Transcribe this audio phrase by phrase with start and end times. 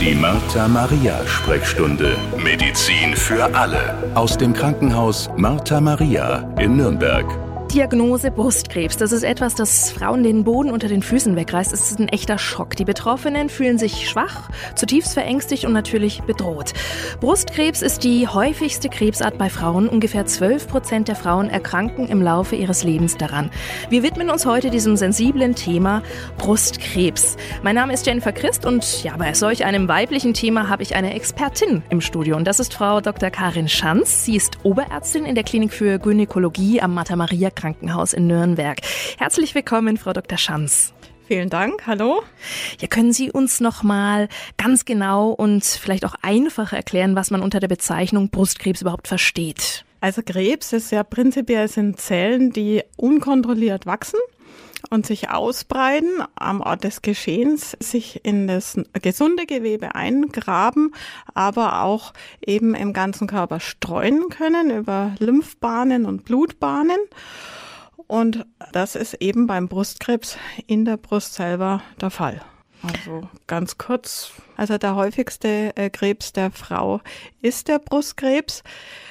[0.00, 2.16] Die Martha Maria Sprechstunde.
[2.42, 3.94] Medizin für alle.
[4.14, 7.26] Aus dem Krankenhaus Martha Maria in Nürnberg.
[7.72, 8.96] Diagnose Brustkrebs.
[8.96, 11.72] Das ist etwas, das Frauen den Boden unter den Füßen wegreißt.
[11.72, 12.74] Es ist ein echter Schock.
[12.74, 16.72] Die Betroffenen fühlen sich schwach, zutiefst verängstigt und natürlich bedroht.
[17.20, 19.88] Brustkrebs ist die häufigste Krebsart bei Frauen.
[19.88, 23.50] Ungefähr 12 Prozent der Frauen erkranken im Laufe ihres Lebens daran.
[23.88, 26.02] Wir widmen uns heute diesem sensiblen Thema
[26.38, 27.36] Brustkrebs.
[27.62, 31.14] Mein Name ist Jennifer Christ und ja, bei solch einem weiblichen Thema habe ich eine
[31.14, 32.36] Expertin im Studio.
[32.36, 33.30] Und das ist Frau Dr.
[33.30, 34.24] Karin Schanz.
[34.24, 38.78] Sie ist Oberärztin in der Klinik für Gynäkologie am Mater Maria Krankenhaus in Nürnberg.
[39.18, 40.38] Herzlich willkommen, Frau Dr.
[40.38, 40.94] Schanz.
[41.26, 41.86] Vielen Dank.
[41.86, 42.22] Hallo.
[42.80, 47.42] Ja, können Sie uns noch mal ganz genau und vielleicht auch einfach erklären, was man
[47.42, 49.84] unter der Bezeichnung Brustkrebs überhaupt versteht?
[50.00, 54.18] Also Krebs ist ja prinzipiell sind Zellen, die unkontrolliert wachsen
[54.88, 60.94] und sich ausbreiten am Ort des Geschehens, sich in das gesunde Gewebe eingraben,
[61.34, 66.98] aber auch eben im ganzen Körper streuen können über Lymphbahnen und Blutbahnen.
[68.06, 72.40] Und das ist eben beim Brustkrebs in der Brust selber der Fall.
[72.82, 77.00] Also ganz kurz, also der häufigste äh, Krebs der Frau
[77.42, 78.62] ist der Brustkrebs.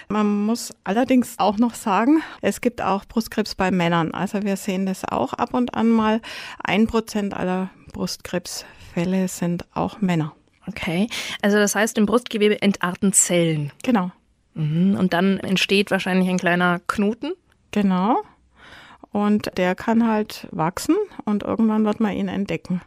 [0.07, 4.11] Man muss allerdings auch noch sagen, es gibt auch Brustkrebs bei Männern.
[4.11, 6.21] Also wir sehen das auch ab und an mal.
[6.63, 10.33] Ein Prozent aller Brustkrebsfälle sind auch Männer.
[10.67, 11.07] Okay,
[11.41, 13.71] also das heißt, im Brustgewebe entarten Zellen.
[13.83, 14.11] Genau.
[14.55, 14.95] Mhm.
[14.97, 17.33] Und dann entsteht wahrscheinlich ein kleiner Knoten.
[17.71, 18.21] Genau.
[19.11, 22.81] Und der kann halt wachsen und irgendwann wird man ihn entdecken.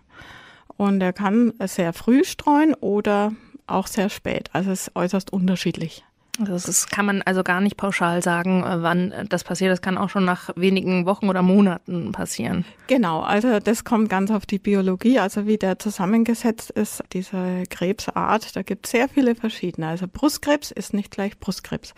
[0.82, 3.32] Und er kann sehr früh streuen oder
[3.68, 4.50] auch sehr spät.
[4.52, 6.04] Also es ist äußerst unterschiedlich.
[6.40, 9.70] Das kann man also gar nicht pauschal sagen, äh, wann das passiert.
[9.70, 12.64] Das kann auch schon nach wenigen Wochen oder Monaten passieren.
[12.88, 18.56] Genau, also das kommt ganz auf die Biologie, also wie der zusammengesetzt ist, diese Krebsart.
[18.56, 19.86] Da gibt es sehr viele verschiedene.
[19.86, 21.94] Also Brustkrebs ist nicht gleich Brustkrebs.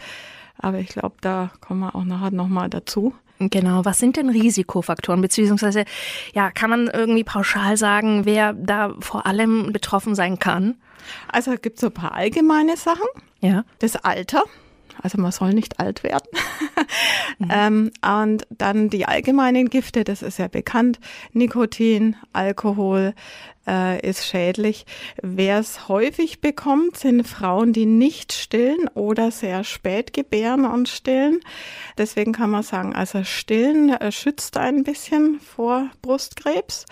[0.58, 3.14] Aber ich glaube, da kommen wir auch nachher nochmal dazu.
[3.38, 5.20] Genau, was sind denn Risikofaktoren?
[5.20, 5.84] Beziehungsweise,
[6.34, 10.76] ja, kann man irgendwie pauschal sagen, wer da vor allem betroffen sein kann?
[11.30, 13.06] Also es gibt so ein paar allgemeine Sachen.
[13.40, 13.64] Ja.
[13.80, 14.44] Das Alter.
[15.02, 16.28] Also man soll nicht alt werden.
[17.38, 17.48] mhm.
[17.50, 17.90] ähm,
[18.22, 21.00] und dann die allgemeinen Gifte, das ist ja bekannt.
[21.32, 23.14] Nikotin, Alkohol,
[23.66, 24.86] äh, ist schädlich.
[25.22, 31.40] Wer es häufig bekommt, sind Frauen, die nicht stillen oder sehr spät gebären und stillen.
[31.98, 36.86] Deswegen kann man sagen, also stillen äh, schützt ein bisschen vor Brustkrebs.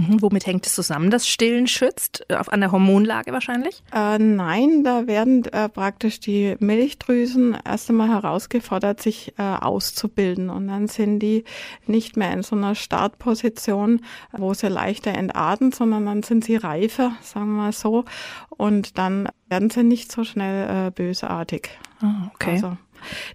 [0.00, 2.24] Mhm, womit hängt es zusammen, dass Stillen schützt?
[2.32, 3.82] Auf an der Hormonlage wahrscheinlich?
[3.94, 10.48] Äh, nein, da werden äh, praktisch die Milchdrüsen erst einmal herausgefordert, sich äh, auszubilden.
[10.48, 11.44] Und dann sind die
[11.86, 14.00] nicht mehr in so einer Startposition,
[14.32, 18.04] wo sie leichter entarten, sondern dann sind sie reifer, sagen wir mal so.
[18.48, 21.70] Und dann werden sie nicht so schnell äh, bösartig.
[22.02, 22.52] Oh, okay.
[22.52, 22.76] Also,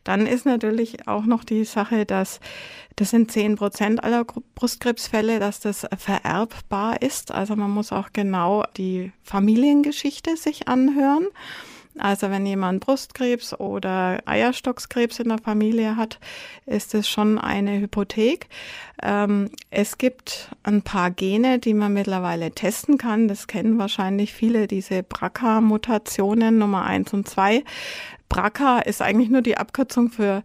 [0.03, 2.39] dann ist natürlich auch noch die Sache, dass
[2.97, 7.31] das sind zehn Prozent aller Brustkrebsfälle, dass das vererbbar ist.
[7.31, 11.27] Also man muss auch genau die Familiengeschichte sich anhören.
[11.97, 16.19] Also wenn jemand Brustkrebs oder Eierstockskrebs in der Familie hat,
[16.65, 18.47] ist es schon eine Hypothek.
[19.01, 23.27] Ähm, es gibt ein paar Gene, die man mittlerweile testen kann.
[23.27, 27.63] Das kennen wahrscheinlich viele, diese BRCA-Mutationen Nummer eins und zwei.
[28.27, 30.43] BRCA ist eigentlich nur die Abkürzung für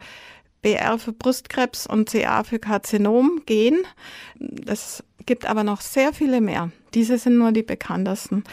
[0.62, 3.78] BR für Brustkrebs und CA für Karzinom Gen.
[4.66, 6.70] Es gibt aber noch sehr viele mehr.
[6.94, 8.44] Diese sind nur die bekanntesten.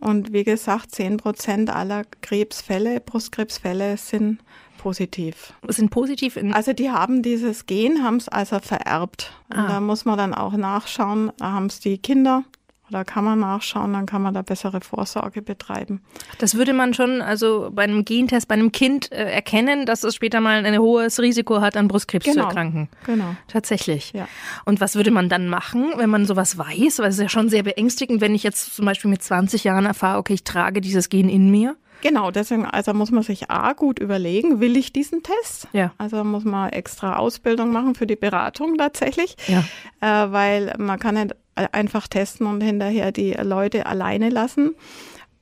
[0.00, 4.38] Und wie gesagt, zehn Prozent aller Krebsfälle, Brustkrebsfälle sind
[4.78, 5.54] positiv.
[5.68, 6.38] Sind positiv?
[6.52, 9.32] also die haben dieses Gen, haben es also vererbt.
[9.48, 9.68] Und ah.
[9.68, 12.44] da muss man dann auch nachschauen, da haben es die Kinder
[12.88, 16.02] oder kann man nachschauen, dann kann man da bessere Vorsorge betreiben.
[16.38, 20.14] Das würde man schon also bei einem Gentest, bei einem Kind äh, erkennen, dass es
[20.14, 22.42] später mal ein hohes Risiko hat, an Brustkrebs genau.
[22.42, 22.88] zu erkranken.
[23.06, 23.36] Genau.
[23.48, 24.12] Tatsächlich.
[24.12, 24.28] Ja.
[24.64, 27.00] Und was würde man dann machen, wenn man sowas weiß?
[27.00, 29.86] Weil es ist ja schon sehr beängstigend, wenn ich jetzt zum Beispiel mit 20 Jahren
[29.86, 31.76] erfahre, okay, ich trage dieses Gen in mir.
[32.02, 35.68] Genau, deswegen also muss man sich A gut überlegen, will ich diesen Test?
[35.72, 35.92] Ja.
[35.98, 39.64] Also muss man extra Ausbildung machen für die Beratung tatsächlich, ja.
[40.00, 44.74] äh, weil man kann nicht einfach testen und hinterher die Leute alleine lassen.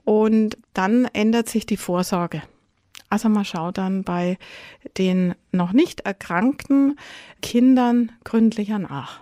[0.05, 2.43] Und dann ändert sich die Vorsorge.
[3.09, 4.39] Also man schaut dann bei
[4.99, 6.99] den noch nicht erkrankten
[7.43, 9.21] Kindern gründlicher nach.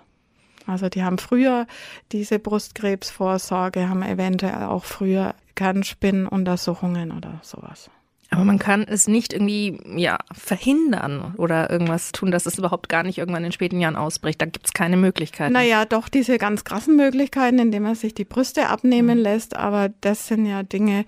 [0.66, 1.66] Also die haben früher
[2.12, 7.90] diese Brustkrebsvorsorge, haben eventuell auch früher Kernspinnenuntersuchungen oder sowas.
[8.32, 13.02] Aber man kann es nicht irgendwie ja, verhindern oder irgendwas tun, dass es überhaupt gar
[13.02, 14.40] nicht irgendwann in späten Jahren ausbricht.
[14.40, 15.52] Da gibt es keine Möglichkeiten.
[15.52, 19.24] Naja, doch diese ganz krassen Möglichkeiten, indem man sich die Brüste abnehmen mhm.
[19.24, 19.54] lässt.
[19.54, 21.04] Aber das sind ja Dinge,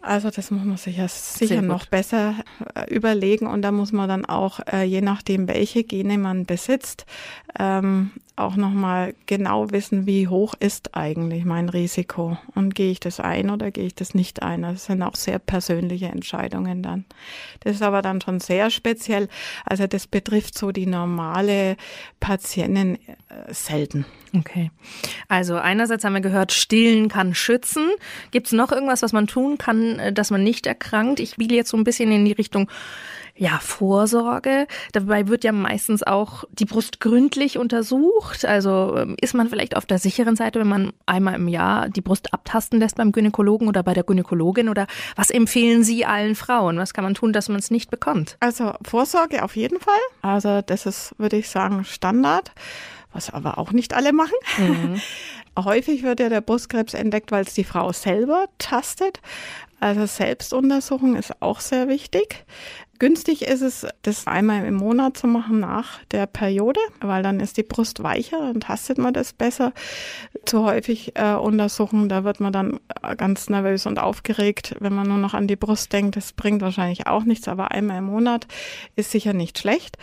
[0.00, 2.36] also das muss man sich ja sicher noch besser
[2.74, 7.04] äh, überlegen und da muss man dann auch, äh, je nachdem, welche Gene man besitzt,
[7.58, 13.18] ähm, auch nochmal genau wissen, wie hoch ist eigentlich mein Risiko und gehe ich das
[13.18, 14.62] ein oder gehe ich das nicht ein.
[14.62, 17.06] Das sind auch sehr persönliche Entscheidungen dann.
[17.60, 19.28] Das ist aber dann schon sehr speziell.
[19.64, 21.76] Also das betrifft so die normale
[22.20, 24.04] Patientin äh, selten.
[24.36, 24.70] Okay.
[25.28, 27.88] Also einerseits haben wir gehört, stillen kann schützen.
[28.32, 31.20] Gibt es noch irgendwas, was man tun kann, äh, dass man nicht erkrankt?
[31.20, 32.70] Ich biege jetzt so ein bisschen in die Richtung
[33.36, 34.66] ja, Vorsorge.
[34.92, 38.44] Dabei wird ja meistens auch die Brust gründlich untersucht.
[38.44, 42.00] Also ähm, ist man vielleicht auf der sicheren Seite, wenn man einmal im Jahr die
[42.00, 44.68] Brust abtasten lässt beim Gynäkologen oder bei der Gynäkologin?
[44.68, 44.86] Oder
[45.16, 46.78] was empfehlen Sie allen Frauen?
[46.78, 48.36] Was kann man tun, dass man es nicht bekommt?
[48.40, 49.94] Also Vorsorge auf jeden Fall.
[50.22, 52.52] Also das ist, würde ich sagen, Standard
[53.12, 54.34] was aber auch nicht alle machen.
[54.58, 55.00] Mhm.
[55.64, 59.22] Häufig wird ja der Brustkrebs entdeckt, weil es die Frau selber tastet.
[59.80, 62.44] Also Selbstuntersuchung ist auch sehr wichtig.
[62.98, 67.56] Günstig ist es, das einmal im Monat zu machen nach der Periode, weil dann ist
[67.56, 69.72] die Brust weicher, dann tastet man das besser.
[70.44, 75.08] Zu häufig äh, untersuchen, da wird man dann äh, ganz nervös und aufgeregt, wenn man
[75.08, 76.16] nur noch an die Brust denkt.
[76.16, 78.46] Das bringt wahrscheinlich auch nichts, aber einmal im Monat
[78.94, 79.98] ist sicher nicht schlecht.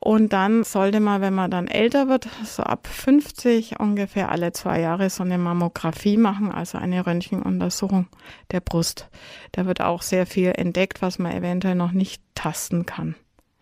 [0.00, 4.80] Und dann sollte man, wenn man dann älter wird, so ab 50 ungefähr alle zwei
[4.80, 8.06] Jahre so eine Mammographie machen, also eine Röntgenuntersuchung
[8.52, 9.08] der Brust.
[9.52, 13.16] Da wird auch sehr viel entdeckt, was man eventuell noch nicht tasten kann.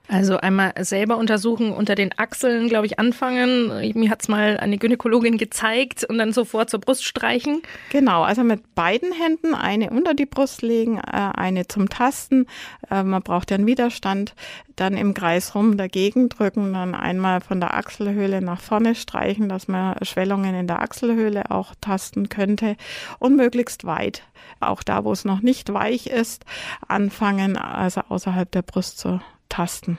[0.09, 3.73] Also einmal selber untersuchen, unter den Achseln, glaube ich, anfangen.
[3.95, 7.63] Mir hat es mal eine Gynäkologin gezeigt und dann sofort zur Brust streichen.
[7.91, 12.47] Genau, also mit beiden Händen eine unter die Brust legen, äh, eine zum Tasten.
[12.89, 14.35] Äh, man braucht ja einen Widerstand.
[14.77, 19.69] Dann im Kreis rum dagegen drücken, dann einmal von der Achselhöhle nach vorne streichen, dass
[19.69, 22.77] man Schwellungen in der Achselhöhle auch tasten könnte
[23.19, 24.23] und möglichst weit.
[24.61, 26.45] Auch da, wo es noch nicht weich ist,
[26.87, 29.99] anfangen, also außerhalb der Brust zu tasten.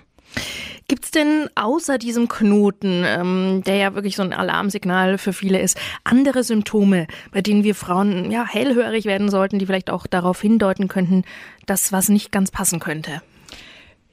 [0.88, 5.59] Gibt es denn außer diesem Knoten, ähm, der ja wirklich so ein Alarmsignal für viele
[5.59, 10.39] ist, andere Symptome, bei denen wir Frauen ja hellhörig werden sollten, die vielleicht auch darauf
[10.39, 11.23] hindeuten könnten,
[11.65, 13.21] dass was nicht ganz passen könnte?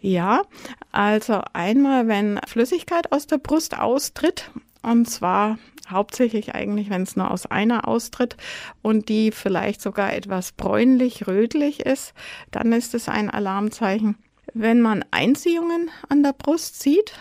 [0.00, 0.42] Ja,
[0.90, 4.50] also einmal, wenn Flüssigkeit aus der Brust austritt,
[4.82, 5.58] und zwar
[5.88, 8.36] hauptsächlich eigentlich, wenn es nur aus einer austritt
[8.82, 12.14] und die vielleicht sogar etwas bräunlich-rötlich ist,
[12.50, 14.16] dann ist es ein Alarmzeichen.
[14.52, 17.14] Wenn man Einziehungen an der Brust sieht,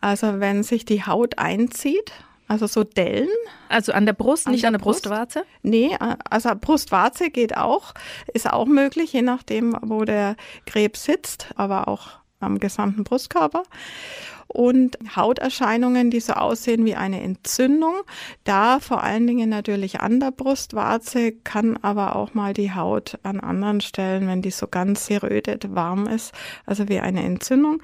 [0.00, 2.12] also wenn sich die Haut einzieht,
[2.46, 3.28] also so Dellen.
[3.68, 5.04] Also an der Brust, an nicht der an der Brust.
[5.04, 5.44] Brustwarze?
[5.62, 5.96] Nee,
[6.28, 7.94] also Brustwarze geht auch,
[8.32, 10.36] ist auch möglich, je nachdem, wo der
[10.66, 12.10] Krebs sitzt, aber auch
[12.40, 13.62] am gesamten Brustkörper
[14.48, 17.94] und Hauterscheinungen, die so aussehen wie eine Entzündung.
[18.44, 23.40] Da vor allen Dingen natürlich an der Brustwarze, kann aber auch mal die Haut an
[23.40, 26.32] anderen Stellen, wenn die so ganz gerötet warm ist,
[26.66, 27.82] also wie eine Entzündung.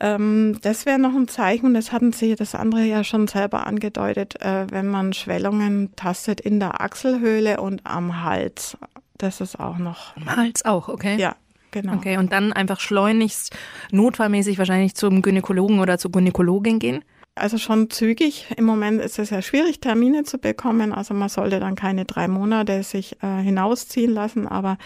[0.00, 3.66] Ähm, das wäre noch ein Zeichen, und das hatten Sie das andere ja schon selber
[3.66, 8.76] angedeutet, äh, wenn man Schwellungen tastet in der Achselhöhle und am Hals.
[9.18, 10.16] Das ist auch noch.
[10.16, 11.16] Am Hals auch, okay.
[11.20, 11.36] Ja,
[11.72, 11.94] Genau.
[11.94, 13.56] Okay, und dann einfach schleunigst,
[13.90, 17.04] notfallmäßig wahrscheinlich zum Gynäkologen oder zur Gynäkologin gehen?
[17.34, 18.46] Also schon zügig.
[18.58, 20.92] Im Moment ist es ja schwierig, Termine zu bekommen.
[20.92, 24.76] Also man sollte dann keine drei Monate sich äh, hinausziehen lassen, aber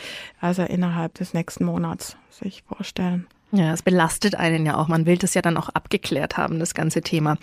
[0.40, 3.26] also innerhalb des nächsten Monats sich vorstellen.
[3.50, 4.86] Ja, es belastet einen ja auch.
[4.86, 7.36] Man will das ja dann auch abgeklärt haben, das ganze Thema.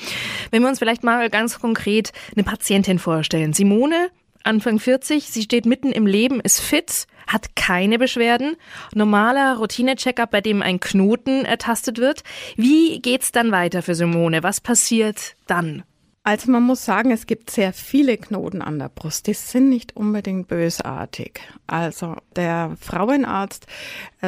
[0.52, 3.52] Wenn wir uns vielleicht mal ganz konkret eine Patientin vorstellen.
[3.52, 4.10] Simone,
[4.44, 8.56] Anfang 40, sie steht mitten im Leben, ist fit, hat keine Beschwerden.
[8.94, 12.24] Normaler Routine-Checkup, bei dem ein Knoten ertastet wird.
[12.56, 14.44] Wie geht's dann weiter für Simone?
[14.44, 15.84] Was passiert dann?
[16.26, 19.28] Also man muss sagen, es gibt sehr viele Knoten an der Brust.
[19.28, 21.42] Die sind nicht unbedingt bösartig.
[21.68, 23.68] Also der Frauenarzt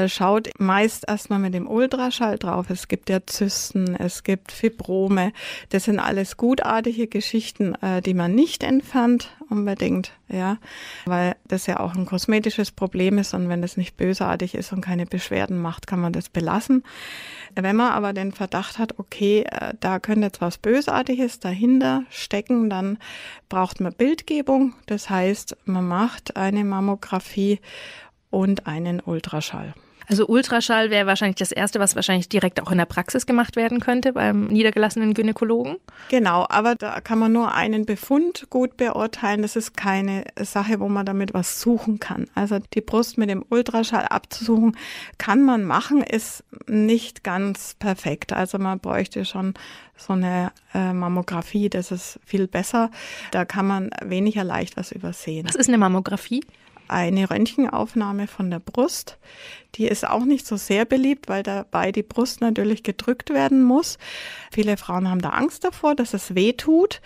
[0.07, 2.69] schaut meist erstmal mit dem Ultraschall drauf.
[2.69, 5.31] Es gibt ja Zysten, es gibt Fibrome.
[5.69, 10.57] Das sind alles gutartige Geschichten, äh, die man nicht entfernt unbedingt, ja,
[11.05, 14.81] weil das ja auch ein kosmetisches Problem ist und wenn das nicht bösartig ist und
[14.81, 16.83] keine Beschwerden macht, kann man das belassen.
[17.55, 22.69] Wenn man aber den Verdacht hat, okay, äh, da könnte jetzt was Bösartiges dahinter stecken,
[22.69, 22.97] dann
[23.49, 24.73] braucht man Bildgebung.
[24.87, 27.59] Das heißt, man macht eine Mammographie
[28.29, 29.73] und einen Ultraschall.
[30.07, 33.79] Also Ultraschall wäre wahrscheinlich das Erste, was wahrscheinlich direkt auch in der Praxis gemacht werden
[33.79, 35.77] könnte beim niedergelassenen Gynäkologen.
[36.09, 39.41] Genau, aber da kann man nur einen Befund gut beurteilen.
[39.41, 42.27] Das ist keine Sache, wo man damit was suchen kann.
[42.35, 44.77] Also die Brust mit dem Ultraschall abzusuchen,
[45.17, 48.33] kann man machen, ist nicht ganz perfekt.
[48.33, 49.53] Also man bräuchte schon
[49.97, 52.91] so eine äh, Mammographie, das ist viel besser.
[53.31, 55.47] Da kann man weniger leicht was übersehen.
[55.47, 56.43] Was ist eine Mammographie?
[56.87, 59.17] Eine Röntgenaufnahme von der Brust.
[59.75, 63.97] Die ist auch nicht so sehr beliebt, weil dabei die Brust natürlich gedrückt werden muss.
[64.51, 67.01] Viele Frauen haben da Angst davor, dass es weh tut.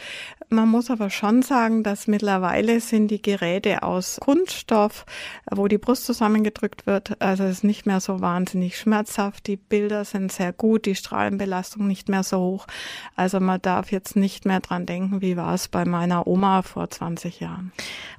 [0.51, 5.05] Man muss aber schon sagen, dass mittlerweile sind die Geräte aus Kunststoff,
[5.49, 7.21] wo die Brust zusammengedrückt wird.
[7.21, 9.47] Also es ist nicht mehr so wahnsinnig schmerzhaft.
[9.47, 12.67] Die Bilder sind sehr gut, die Strahlenbelastung nicht mehr so hoch.
[13.15, 16.89] Also man darf jetzt nicht mehr dran denken, wie war es bei meiner Oma vor
[16.89, 17.71] 20 Jahren.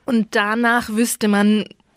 [0.07, 1.50] Und danach wüsste man,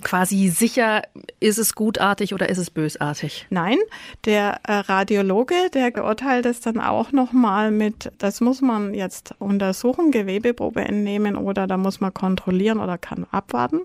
[0.04, 1.02] quasi sicher,
[1.40, 3.48] ist es gutartig oder ist es bösartig?
[3.50, 3.78] Nein,
[4.26, 10.12] der äh, Radiologe, der beurteilt es dann auch nochmal mit, das muss man jetzt untersuchen,
[10.12, 13.82] Gewebeprobe entnehmen oder da muss man kontrollieren oder kann abwarten.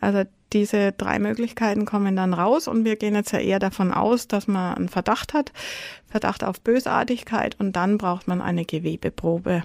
[0.00, 0.22] Also
[0.52, 4.46] diese drei Möglichkeiten kommen dann raus und wir gehen jetzt ja eher davon aus, dass
[4.46, 5.52] man einen Verdacht hat,
[6.06, 9.64] Verdacht auf Bösartigkeit und dann braucht man eine Gewebeprobe.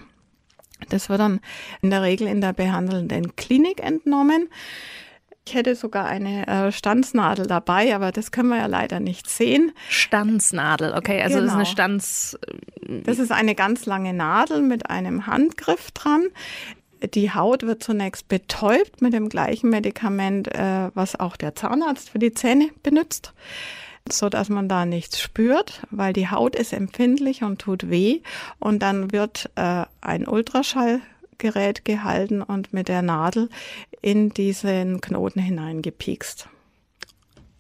[0.90, 1.40] Das wird dann
[1.82, 4.50] in der Regel in der behandelnden Klinik entnommen.
[5.46, 9.74] Ich hätte sogar eine äh, Stanznadel dabei, aber das können wir ja leider nicht sehen.
[9.90, 11.46] Stanznadel, okay, also genau.
[11.46, 11.72] das ist eine genau.
[11.72, 12.38] Stanz.
[12.88, 16.28] Äh, das ist eine ganz lange Nadel mit einem Handgriff dran.
[17.13, 22.20] Die Haut wird zunächst betäubt mit dem gleichen Medikament, äh, was auch der Zahnarzt für
[22.20, 23.34] die Zähne benutzt
[24.12, 28.22] so dass man da nichts spürt, weil die Haut ist empfindlich und tut weh.
[28.60, 31.01] Und dann wird äh, ein Ultraschall
[31.38, 33.50] Gerät gehalten und mit der Nadel
[34.01, 36.48] in diesen Knoten hineingepiekst.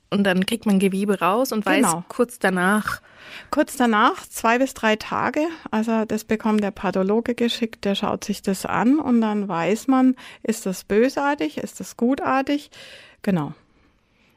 [0.09, 2.03] Und dann kriegt man Gewebe raus und weiß genau.
[2.07, 3.01] kurz danach.
[3.49, 8.41] Kurz danach, zwei bis drei Tage, also das bekommt der Pathologe geschickt, der schaut sich
[8.41, 12.69] das an und dann weiß man, ist das bösartig, ist das gutartig.
[13.23, 13.53] Genau.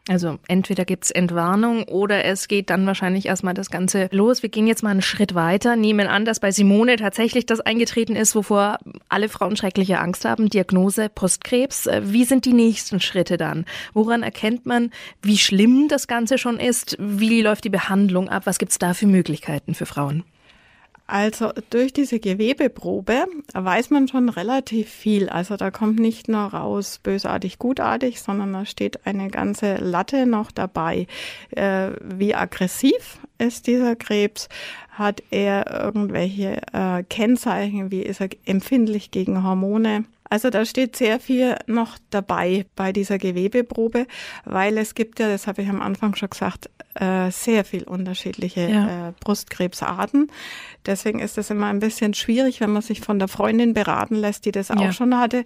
[0.08, 4.42] Also entweder gibt's Entwarnung oder es geht dann wahrscheinlich erstmal das Ganze los.
[4.42, 8.14] Wir gehen jetzt mal einen Schritt weiter, nehmen an, dass bei Simone tatsächlich das eingetreten
[8.14, 11.86] ist, wovor alle Frauen schreckliche Angst haben, Diagnose Brustkrebs.
[11.86, 13.64] Äh, wie sind die nächsten Schritte dann?
[13.94, 16.96] Woran erkennt man, wie schlimm das Ganze schon ist?
[17.00, 18.44] Wie läuft die Behandlung ab?
[18.46, 20.22] Was gibt's da für Möglichkeiten für Frauen?
[21.06, 25.28] Also durch diese Gewebeprobe weiß man schon relativ viel.
[25.28, 30.50] Also da kommt nicht nur raus bösartig, gutartig, sondern da steht eine ganze Latte noch
[30.50, 31.06] dabei.
[31.50, 34.48] Äh, wie aggressiv ist dieser Krebs?
[34.90, 37.92] Hat er irgendwelche äh, Kennzeichen?
[37.92, 40.06] Wie ist er empfindlich gegen Hormone?
[40.28, 44.06] Also da steht sehr viel noch dabei bei dieser Gewebeprobe,
[44.45, 48.68] weil es gibt ja, das habe ich am Anfang schon gesagt, äh, sehr viel unterschiedliche
[48.68, 49.09] ja.
[49.09, 50.30] äh, Brustkrebsarten.
[50.85, 54.45] Deswegen ist es immer ein bisschen schwierig, wenn man sich von der Freundin beraten lässt,
[54.45, 54.92] die das auch ja.
[54.92, 55.45] schon hatte,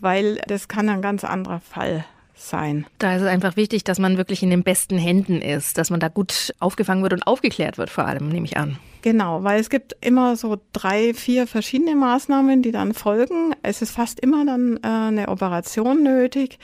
[0.00, 2.04] weil das kann ein ganz anderer Fall
[2.34, 2.86] sein.
[2.98, 6.00] Da ist es einfach wichtig, dass man wirklich in den besten Händen ist, dass man
[6.00, 8.78] da gut aufgefangen wird und aufgeklärt wird, vor allem, nehme ich an.
[9.02, 13.54] Genau, weil es gibt immer so drei, vier verschiedene Maßnahmen, die dann folgen.
[13.62, 16.58] Es ist fast immer dann äh, eine Operation nötig.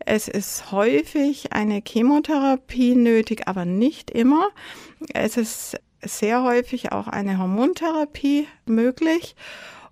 [0.00, 4.48] Es ist häufig eine Chemotherapie nötig, aber nicht immer.
[5.12, 9.36] Es ist sehr häufig auch eine Hormontherapie möglich.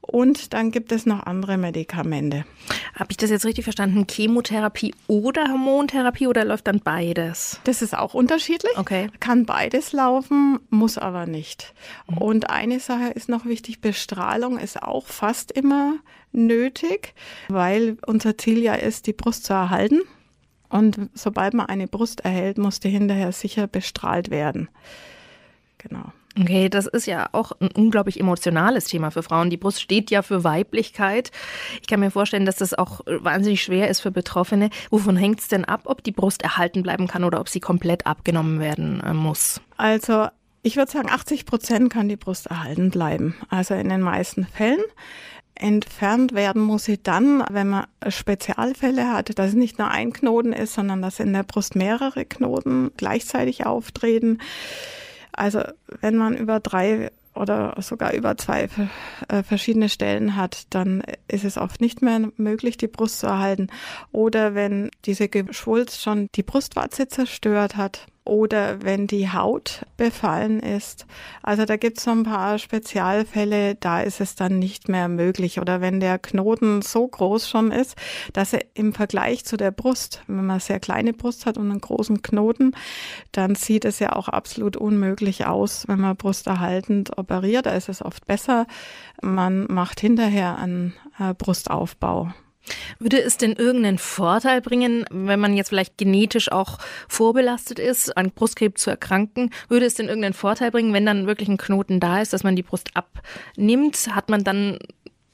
[0.02, 2.44] Und dann gibt es noch andere Medikamente.
[2.94, 4.04] Habe ich das jetzt richtig verstanden?
[4.10, 7.60] Chemotherapie oder Hormontherapie oder läuft dann beides?
[7.64, 8.76] Das ist auch unterschiedlich.
[8.76, 9.08] Okay.
[9.20, 11.72] Kann beides laufen, muss aber nicht.
[12.08, 12.18] Mhm.
[12.18, 15.94] Und eine Sache ist noch wichtig, Bestrahlung ist auch fast immer
[16.32, 17.14] nötig,
[17.48, 20.00] weil unser Ziel ja ist, die Brust zu erhalten.
[20.68, 24.68] Und sobald man eine Brust erhält, muss die hinterher sicher bestrahlt werden.
[25.78, 26.12] Genau.
[26.38, 29.50] Okay, das ist ja auch ein unglaublich emotionales Thema für Frauen.
[29.50, 31.30] Die Brust steht ja für Weiblichkeit.
[31.80, 34.70] Ich kann mir vorstellen, dass das auch wahnsinnig schwer ist für Betroffene.
[34.90, 38.06] Wovon hängt es denn ab, ob die Brust erhalten bleiben kann oder ob sie komplett
[38.06, 39.60] abgenommen werden äh, muss?
[39.76, 40.28] Also
[40.62, 43.34] ich würde sagen, 80 Prozent kann die Brust erhalten bleiben.
[43.50, 44.82] Also in den meisten Fällen.
[45.54, 50.54] Entfernt werden muss sie dann, wenn man Spezialfälle hat, dass es nicht nur ein Knoten
[50.54, 54.38] ist, sondern dass in der Brust mehrere Knoten gleichzeitig auftreten.
[55.32, 55.62] Also
[56.00, 58.68] wenn man über drei oder sogar über zwei
[59.28, 63.68] äh, verschiedene Stellen hat, dann ist es oft nicht mehr möglich, die Brust zu erhalten.
[64.10, 71.06] Oder wenn diese Geschwulst schon die Brustwarze zerstört hat, oder wenn die Haut befallen ist.
[71.42, 75.60] Also da gibt es so ein paar Spezialfälle, da ist es dann nicht mehr möglich.
[75.60, 77.96] Oder wenn der Knoten so groß schon ist,
[78.32, 81.80] dass er im Vergleich zu der Brust, wenn man sehr kleine Brust hat und einen
[81.80, 82.76] großen Knoten,
[83.32, 87.66] dann sieht es ja auch absolut unmöglich aus, wenn man brusterhaltend operiert.
[87.66, 88.66] Da ist es oft besser,
[89.20, 92.32] man macht hinterher einen äh, Brustaufbau.
[92.98, 96.78] Würde es denn irgendeinen Vorteil bringen, wenn man jetzt vielleicht genetisch auch
[97.08, 99.50] vorbelastet ist, an Brustkrebs zu erkranken?
[99.68, 102.56] Würde es denn irgendeinen Vorteil bringen, wenn dann wirklich ein Knoten da ist, dass man
[102.56, 104.14] die Brust abnimmt?
[104.14, 104.78] Hat man dann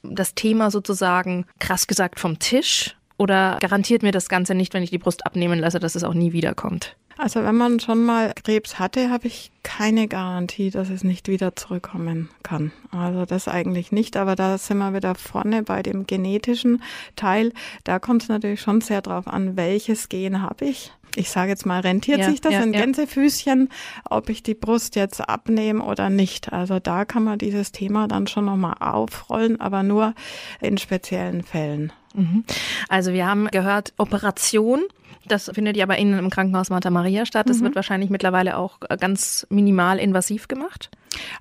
[0.03, 2.97] das Thema sozusagen krass gesagt vom Tisch?
[3.19, 6.15] Oder garantiert mir das Ganze nicht, wenn ich die Brust abnehmen lasse, dass es auch
[6.15, 6.97] nie wiederkommt?
[7.19, 11.57] Also wenn man schon mal Krebs hatte, habe ich keine Garantie, dass es nicht wieder
[11.57, 12.71] zurückkommen kann.
[12.93, 16.81] Also das eigentlich nicht, aber da sind wir wieder vorne bei dem genetischen
[17.17, 17.53] Teil.
[17.83, 20.93] Da kommt es natürlich schon sehr drauf an, welches Gen habe ich.
[21.17, 22.81] Ich sage jetzt mal, rentiert ja, sich das ja, in ja.
[22.81, 23.71] Gänsefüßchen,
[24.09, 26.53] ob ich die Brust jetzt abnehme oder nicht.
[26.53, 30.15] Also da kann man dieses Thema dann schon nochmal aufrollen, aber nur
[30.61, 31.93] in speziellen Fällen.
[32.15, 32.45] Mhm.
[32.89, 34.85] Also wir haben gehört, Operation
[35.29, 37.49] das findet ja bei Ihnen im Krankenhaus Martha Maria statt.
[37.49, 37.65] Das mhm.
[37.65, 40.91] wird wahrscheinlich mittlerweile auch äh, ganz minimal invasiv gemacht.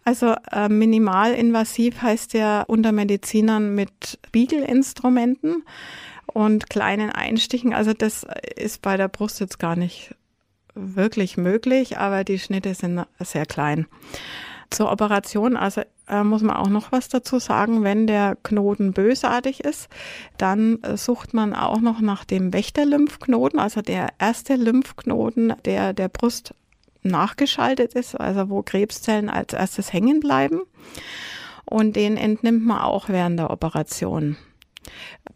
[0.03, 5.63] Also äh, minimal invasiv heißt ja unter Medizinern mit Biegelinstrumenten
[6.27, 7.73] und kleinen Einstichen.
[7.73, 8.25] Also das
[8.55, 10.15] ist bei der Brust jetzt gar nicht
[10.73, 13.87] wirklich möglich, aber die Schnitte sind sehr klein.
[14.69, 19.63] Zur Operation, also äh, muss man auch noch was dazu sagen, wenn der Knoten bösartig
[19.63, 19.89] ist,
[20.37, 26.09] dann äh, sucht man auch noch nach dem Wächterlymphknoten, also der erste Lymphknoten, der der
[26.09, 26.53] Brust
[27.03, 30.61] nachgeschaltet ist, also wo Krebszellen als erstes hängen bleiben.
[31.65, 34.37] Und den entnimmt man auch während der Operation.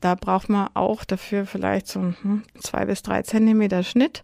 [0.01, 4.23] Da braucht man auch dafür vielleicht so hm, zwei bis drei Zentimeter Schnitt,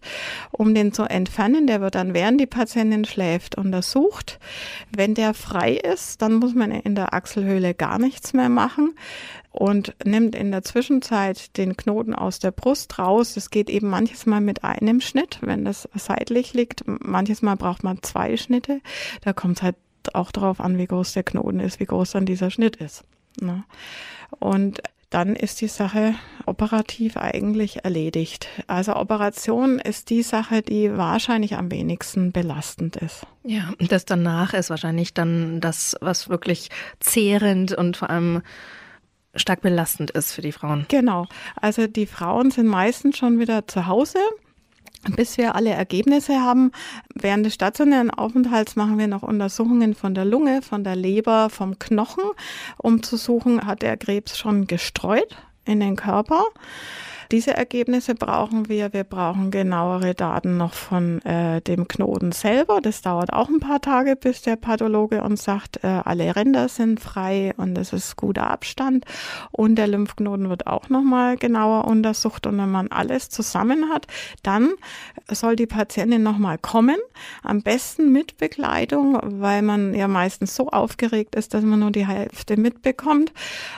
[0.50, 1.66] um den zu entfernen.
[1.66, 4.40] Der wird dann, während die Patientin schläft, untersucht.
[4.94, 8.94] Wenn der frei ist, dann muss man in der Achselhöhle gar nichts mehr machen
[9.50, 13.34] und nimmt in der Zwischenzeit den Knoten aus der Brust raus.
[13.34, 16.82] Das geht eben manches Mal mit einem Schnitt, wenn das seitlich liegt.
[16.86, 18.80] Manches Mal braucht man zwei Schnitte.
[19.22, 19.76] Da kommt es halt
[20.12, 23.04] auch darauf an, wie groß der Knoten ist, wie groß dann dieser Schnitt ist.
[23.40, 23.64] Ne?
[24.38, 26.14] Und dann ist die Sache
[26.46, 28.48] operativ eigentlich erledigt.
[28.66, 33.26] Also Operation ist die Sache, die wahrscheinlich am wenigsten belastend ist.
[33.42, 36.68] Ja, das danach ist wahrscheinlich dann das, was wirklich
[37.00, 38.42] zehrend und vor allem
[39.34, 40.86] stark belastend ist für die Frauen.
[40.88, 41.26] Genau.
[41.56, 44.18] Also die Frauen sind meistens schon wieder zu Hause
[45.16, 46.72] bis wir alle Ergebnisse haben,
[47.14, 51.78] während des stationären Aufenthalts machen wir noch Untersuchungen von der Lunge, von der Leber, vom
[51.78, 52.24] Knochen,
[52.76, 56.44] um zu suchen, hat der Krebs schon gestreut in den Körper.
[57.30, 58.94] Diese Ergebnisse brauchen wir.
[58.94, 62.80] Wir brauchen genauere Daten noch von äh, dem Knoten selber.
[62.80, 67.00] Das dauert auch ein paar Tage, bis der Pathologe uns sagt, äh, alle Ränder sind
[67.00, 69.04] frei und es ist guter Abstand.
[69.50, 72.46] Und der Lymphknoten wird auch nochmal genauer untersucht.
[72.46, 74.06] Und wenn man alles zusammen hat,
[74.42, 74.70] dann
[75.30, 76.96] soll die Patientin nochmal kommen.
[77.42, 82.06] Am besten mit Begleitung, weil man ja meistens so aufgeregt ist, dass man nur die
[82.06, 83.34] Hälfte mitbekommt.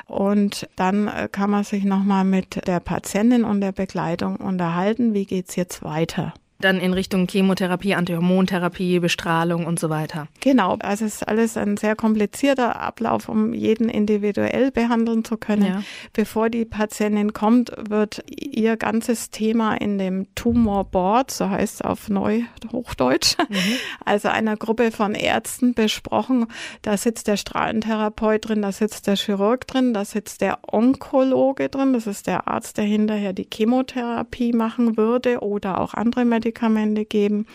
[0.06, 5.14] Und dann äh, kann man sich nochmal mit der Patientin Patientin und der Begleitung unterhalten,
[5.14, 10.28] wie geht's jetzt weiter dann in Richtung Chemotherapie, Antihormontherapie, Bestrahlung und so weiter.
[10.40, 15.66] Genau, also es ist alles ein sehr komplizierter Ablauf, um jeden individuell behandeln zu können.
[15.66, 15.82] Ja.
[16.12, 21.82] Bevor die Patientin kommt, wird ihr ganzes Thema in dem Tumor Board, so heißt es
[21.82, 23.56] auf Neuhochdeutsch, mhm.
[24.04, 26.46] also einer Gruppe von Ärzten besprochen.
[26.82, 31.92] Da sitzt der Strahlentherapeut drin, da sitzt der Chirurg drin, da sitzt der Onkologe drin,
[31.92, 37.04] das ist der Arzt, der hinterher die Chemotherapie machen würde oder auch andere Medikamente Medikamente
[37.04, 37.46] geben.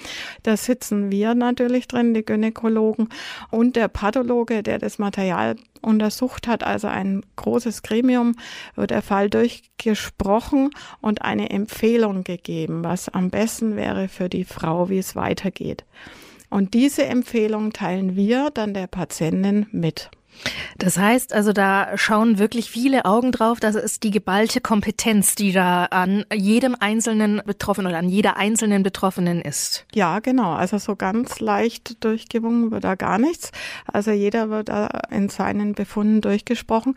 [0.43, 3.09] Da sitzen wir natürlich drin, die Gynäkologen
[3.51, 8.35] und der Pathologe, der das Material untersucht hat, also ein großes Gremium,
[8.75, 10.69] wird der Fall durchgesprochen
[11.01, 15.83] und eine Empfehlung gegeben, was am besten wäre für die Frau, wie es weitergeht.
[16.49, 20.09] Und diese Empfehlung teilen wir dann der Patientin mit.
[20.77, 23.59] Das heißt also, da schauen wirklich viele Augen drauf.
[23.59, 28.83] Das ist die geballte Kompetenz, die da an jedem einzelnen Betroffenen oder an jeder einzelnen
[28.83, 29.85] Betroffenen ist.
[29.93, 30.53] Ja, genau.
[30.53, 33.51] Also so ganz leicht durchgewungen wird da gar nichts.
[33.91, 36.95] Also jeder wird da in seinen Befunden durchgesprochen.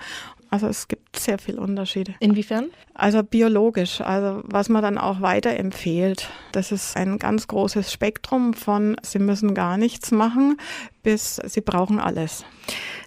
[0.51, 2.15] Also es gibt sehr viele Unterschiede.
[2.21, 2.71] Inwiefern?
[2.95, 6.29] Also biologisch, also was man dann auch weiterempfiehlt.
[6.53, 10.57] Das ist ein ganz großes Spektrum von, Sie müssen gar nichts machen,
[11.03, 12.45] bis Sie brauchen alles.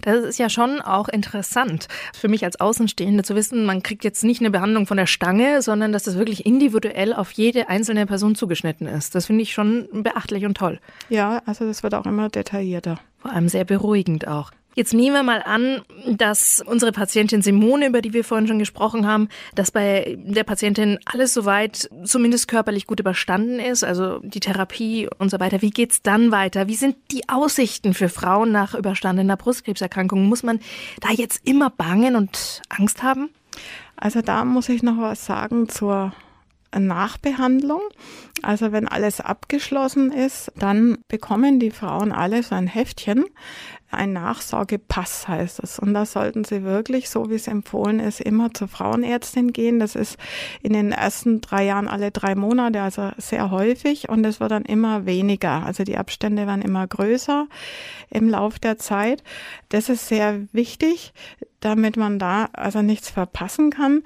[0.02, 4.24] Das ist ja schon auch interessant für mich als Außenstehende zu wissen, man kriegt jetzt
[4.24, 8.34] nicht eine Behandlung von der Stange, sondern dass das wirklich individuell auf jede einzelne Person
[8.34, 9.14] zugeschnitten ist.
[9.14, 10.80] Das finde ich schon beachtlich und toll.
[11.08, 12.98] Ja, also das wird auch immer detaillierter.
[13.18, 14.50] Vor allem sehr beruhigend auch.
[14.74, 19.06] Jetzt nehmen wir mal an, dass unsere Patientin Simone, über die wir vorhin schon gesprochen
[19.06, 25.08] haben, dass bei der Patientin alles soweit zumindest körperlich gut überstanden ist, also die Therapie
[25.18, 25.60] und so weiter.
[25.60, 26.68] Wie geht's dann weiter?
[26.68, 30.24] Wie sind die Aussichten für Frauen nach überstandener Brustkrebserkrankung?
[30.24, 30.60] Muss man
[31.00, 33.28] da jetzt immer bangen und Angst haben?
[33.96, 36.12] Also da muss ich noch was sagen zur
[36.78, 37.82] Nachbehandlung.
[38.42, 43.24] Also wenn alles abgeschlossen ist, dann bekommen die Frauen alle so ein Heftchen.
[43.90, 45.78] Ein Nachsorgepass heißt es.
[45.78, 49.78] Und da sollten sie wirklich, so wie es empfohlen ist, immer zur Frauenärztin gehen.
[49.78, 50.16] Das ist
[50.62, 54.08] in den ersten drei Jahren alle drei Monate, also sehr häufig.
[54.08, 55.66] Und es wird dann immer weniger.
[55.66, 57.48] Also die Abstände werden immer größer
[58.08, 59.22] im Lauf der Zeit.
[59.68, 61.12] Das ist sehr wichtig,
[61.60, 64.02] damit man da also nichts verpassen kann.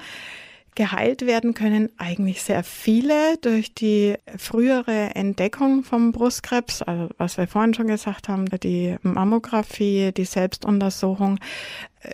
[0.76, 7.48] Geheilt werden können eigentlich sehr viele durch die frühere Entdeckung vom Brustkrebs, also was wir
[7.48, 11.40] vorhin schon gesagt haben, die Mammographie, die Selbstuntersuchung.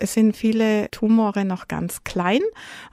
[0.01, 2.41] Sind viele Tumore noch ganz klein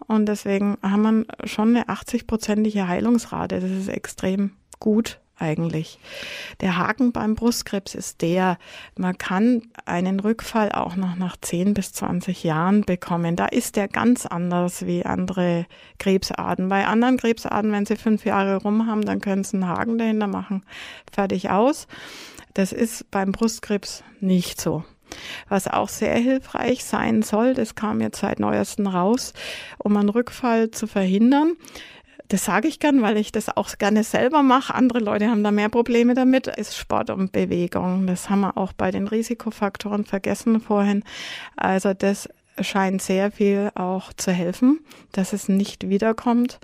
[0.06, 3.60] und deswegen haben wir schon eine 80-prozentige Heilungsrate.
[3.60, 5.98] Das ist extrem gut eigentlich.
[6.60, 8.58] Der Haken beim Brustkrebs ist der,
[8.96, 13.36] man kann einen Rückfall auch noch nach 10 bis 20 Jahren bekommen.
[13.36, 15.66] Da ist der ganz anders wie andere
[15.98, 16.68] Krebsarten.
[16.68, 20.26] Bei anderen Krebsarten, wenn sie fünf Jahre rum haben, dann können sie einen Haken dahinter
[20.26, 20.64] machen.
[21.12, 21.86] Fertig aus.
[22.54, 24.84] Das ist beim Brustkrebs nicht so.
[25.48, 29.32] Was auch sehr hilfreich sein soll, das kam jetzt seit neuestem raus,
[29.78, 31.56] um einen Rückfall zu verhindern,
[32.30, 34.72] das sage ich gern, weil ich das auch gerne selber mache.
[34.72, 38.06] Andere Leute haben da mehr Probleme damit, ist Sport und Bewegung.
[38.06, 41.02] Das haben wir auch bei den Risikofaktoren vergessen vorhin.
[41.56, 42.28] Also das
[42.60, 44.78] scheint sehr viel auch zu helfen,
[45.10, 46.60] dass es nicht wiederkommt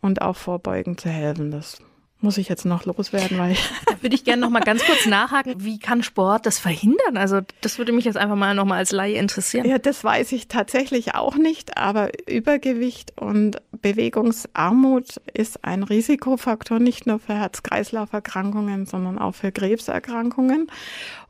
[0.00, 1.50] und auch vorbeugend zu helfen.
[1.50, 1.82] Das
[2.24, 3.54] muss ich jetzt noch loswerden, weil
[3.86, 7.16] da würde ich gerne noch mal ganz kurz nachhaken, wie kann Sport das verhindern?
[7.16, 9.68] Also das würde mich jetzt einfach mal noch mal als Laie interessieren.
[9.68, 17.06] Ja, das weiß ich tatsächlich auch nicht, aber Übergewicht und Bewegungsarmut ist ein Risikofaktor nicht
[17.06, 20.68] nur für Herz-Kreislauf-Erkrankungen, sondern auch für Krebserkrankungen.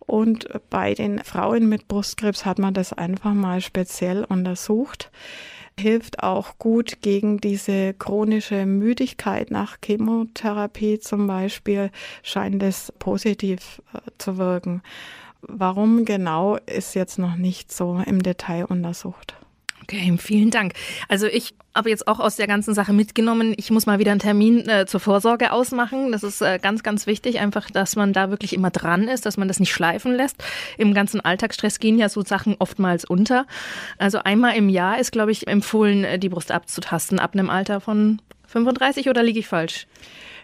[0.06, 5.10] Und bei den Frauen mit Brustkrebs hat man das einfach mal speziell untersucht
[5.78, 11.90] hilft auch gut gegen diese chronische Müdigkeit nach Chemotherapie zum Beispiel,
[12.22, 14.82] scheint es positiv äh, zu wirken.
[15.42, 19.34] Warum genau ist jetzt noch nicht so im Detail untersucht.
[19.84, 20.72] Okay, vielen Dank.
[21.08, 24.20] Also ich habe jetzt auch aus der ganzen Sache mitgenommen, ich muss mal wieder einen
[24.20, 26.12] Termin äh, zur Vorsorge ausmachen.
[26.12, 29.36] Das ist äh, ganz, ganz wichtig, einfach, dass man da wirklich immer dran ist, dass
[29.36, 30.42] man das nicht schleifen lässt.
[30.78, 33.46] Im ganzen Alltagsstress gehen ja so Sachen oftmals unter.
[33.98, 37.80] Also einmal im Jahr ist, glaube ich, empfohlen, äh, die Brust abzutasten, ab einem Alter
[37.80, 39.86] von 35 oder liege ich falsch?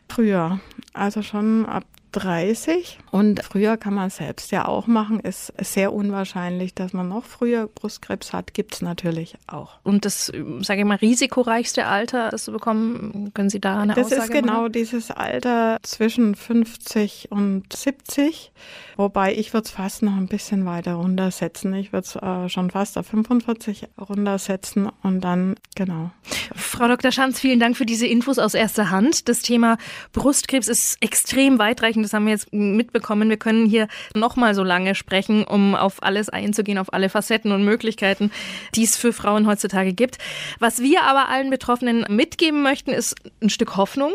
[0.09, 0.61] Früher,
[0.92, 2.99] also schon ab 30.
[3.11, 5.20] Und früher kann man selbst ja auch machen.
[5.20, 8.55] Ist sehr unwahrscheinlich, dass man noch früher Brustkrebs hat.
[8.55, 9.79] Gibt es natürlich auch.
[9.83, 14.07] Und das, sage ich mal, risikoreichste Alter, das zu bekommen, können Sie da eine das
[14.07, 14.73] Aussage Das ist genau machen?
[14.73, 18.53] dieses Alter zwischen 50 und 70.
[18.96, 21.73] Wobei ich würde es fast noch ein bisschen weiter runtersetzen.
[21.75, 26.11] Ich würde es äh, schon fast auf 45 runtersetzen und dann, genau.
[26.55, 27.12] Frau Dr.
[27.12, 29.29] Schanz, vielen Dank für diese Infos aus erster Hand.
[29.29, 29.79] Das Thema
[30.12, 32.00] Brustkrebs ist extrem weitreichend.
[32.03, 33.29] Das haben wir jetzt mitbekommen.
[33.29, 37.53] Wir können hier noch mal so lange sprechen, um auf alles einzugehen, auf alle Facetten
[37.53, 38.31] und Möglichkeiten,
[38.75, 40.19] die es für Frauen heutzutage gibt.
[40.59, 44.13] Was wir aber allen Betroffenen mitgeben möchten, ist ein Stück Hoffnung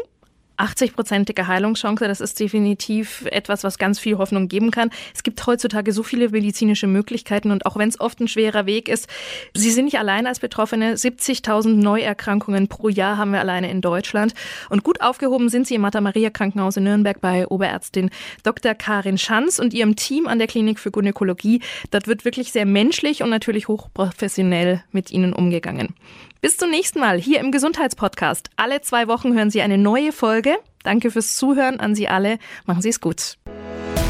[0.57, 4.89] 80-prozentige Heilungschance, das ist definitiv etwas, was ganz viel Hoffnung geben kann.
[5.13, 8.89] Es gibt heutzutage so viele medizinische Möglichkeiten und auch wenn es oft ein schwerer Weg
[8.89, 9.07] ist,
[9.53, 10.95] Sie sind nicht allein als Betroffene.
[10.95, 14.33] 70.000 Neuerkrankungen pro Jahr haben wir alleine in Deutschland.
[14.69, 18.09] Und gut aufgehoben sind Sie im Martha-Maria-Krankenhaus in Nürnberg bei Oberärztin
[18.43, 18.73] Dr.
[18.73, 21.61] Karin Schanz und ihrem Team an der Klinik für Gynäkologie.
[21.91, 25.95] Dort wird wirklich sehr menschlich und natürlich hochprofessionell mit Ihnen umgegangen.
[26.45, 28.51] Bis zum nächsten Mal hier im Gesundheitspodcast.
[28.55, 30.57] Alle zwei Wochen hören Sie eine neue Folge.
[30.83, 32.37] Danke fürs Zuhören an Sie alle.
[32.67, 33.39] Machen Sie es gut.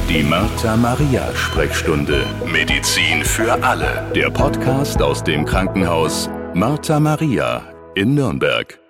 [0.09, 2.25] Die Martha Maria Sprechstunde.
[2.45, 4.11] Medizin für alle.
[4.13, 8.84] Der Podcast aus dem Krankenhaus Martha Maria in Nürnberg.